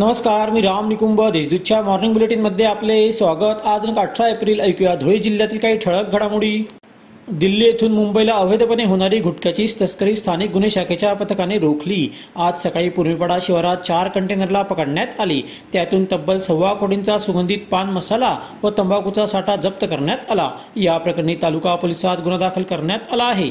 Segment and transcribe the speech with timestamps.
[0.00, 3.66] नमस्कार मी राम निकुंभ देशदूतच्या मॉर्निंग बुलेटिनमध्ये आपले स्वागत.
[3.66, 6.62] आज अठरा एप्रिल ऐकूया धुळे जिल्ह्यातील काही ठळक घडामोडी.
[7.30, 12.06] दिल्ली येथून मुंबईला अवैधपणे होणारी गुटख्याची तस्करी स्थानिक गुन्हे शाखेच्या पथकाने रोखली.
[12.36, 15.40] आज सकाळी पूर्वीपाडा शिवारात चार कंटेनरला पकडण्यात आली.
[15.72, 20.50] त्यातून तब्बल सव्वा कोटींचा सुगंधित पान मसाला व तंबाखूचा साठा जप्त करण्यात आला.
[20.76, 23.50] या प्रकरणी तालुका पोलिसात गुन्हा दाखल करण्यात आला आहे.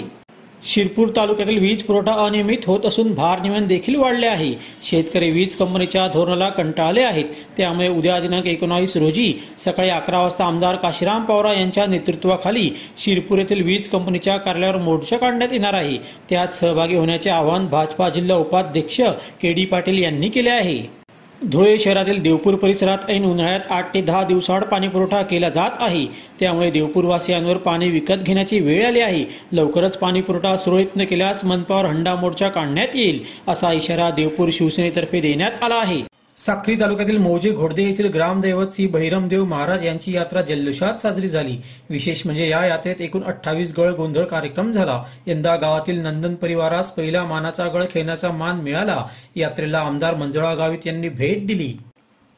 [0.63, 4.51] शिरपूर तालुक्यातील वीज पुरवठा अनियमित होत असून भारनियमन देखील वाढले आहे.
[4.83, 7.25] शेतकरी वीज कंपनीच्या धोरणाला कंटाळले आहेत.
[7.57, 9.33] त्यामुळे उद्या दिनांक एकोणावीस रोजी
[9.65, 15.53] सकाळी अकरा वाजता आमदार काशीराम पवार यांच्या नेतृत्वाखाली शिरपूर येथील वीज कंपनीच्या कार्यालयावर मोर्चा काढण्यात
[15.53, 15.97] येणार आहे.
[16.29, 19.01] त्यात सहभागी होण्याचे आवाहन भाजपा जिल्हा उपाध्यक्ष
[19.41, 20.98] के डी पाटील यांनी केले आहे.
[21.41, 26.05] धुळे शहरातील देवपूर परिसरात ऐन उन्हाळ्यात आठ ते दहा दिवसाआड पाणीपुरवठा केला जात आहे.
[26.39, 29.23] त्यामुळे देवपूरवासियांवर पाणी विकत घेण्याची वेळ आली आहे.
[29.51, 35.63] लवकरच पाणीपुरवठा सुरळीत न केल्यास मनपावर हंडा मोर्चा काढण्यात येईल असा इशारा देवपूर शिवसेनेतर्फे देण्यात
[35.63, 36.01] आला आहे.
[36.39, 41.57] साक्री तालुक्यातील मौजे घोडदे येथील ग्रामदैवत श्री बहिरमदेव महाराज यांची यात्रा जल्लोषात साजरी झाली.
[41.89, 45.03] विशेष म्हणजे या यात्रेत एकूण अठ्ठावीस गळ गोंधळ कार्यक्रम झाला.
[45.27, 49.03] यंदा गावातील नंदन परिवारास पहिला मानाचा गळ खेळण्याचा मान मिळाला.
[49.35, 51.73] यात्रेला आमदार मंजुळा गावित यांनी भेट दिली.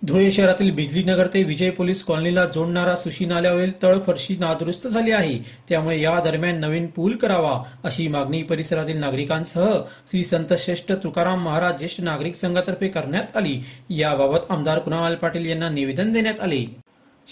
[0.07, 5.37] धुळे शहरातील बिजलीनगर ते विजय पोलीस कॉलनीला जोडणारा सुशी नाल्यावरील तळफरशी नादुरुस्त झाली आहे.
[5.69, 9.73] त्यामुळे या दरम्यान नवीन पूल करावा अशी मागणी परिसरातील नागरिकांसह
[10.07, 13.59] श्री संतश्रेष्ठ तुकाराम महाराज ज्येष्ठ नागरिक संघातर्फे करण्यात आली.
[13.89, 16.65] याबाबत आमदार कुणाल पाटील यांना निवेदन देण्यात आले.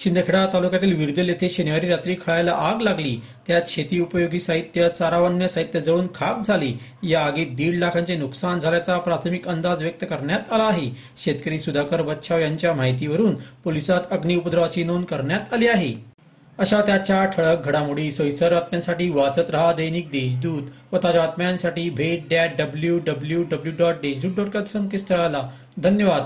[0.03, 3.22] शिंदखेडा तालुक्यातील विरदल येथे शनिवारी रात्री खळायला आग लागली.
[3.47, 6.73] त्यात शेती उपयोगी साहित्य चारावन्य साहित्य जळून खाक झाली.
[7.03, 10.92] या आगीत दीड लाखांचे नुकसान झाल्याचा प्राथमिक अंदाज व्यक्त करण्यात आला आहे.
[11.23, 15.94] शेतकरी सुधाकर बच्छाव यांच्या माहितीवरून पोलिसात अग्निउपद्रवाची नोंद करण्यात आली आहे.
[16.58, 22.52] अशा त्याच्या ठळक घडामोडी सोयीसर बातम्यांसाठी वाचत रहा दैनिक देशदूत व ताज्या बातम्यांसाठी भेट dot
[22.58, 25.50] W W W dot Deshdoot dot संकेतस्थळाला.
[25.77, 26.23] धन्यवाद.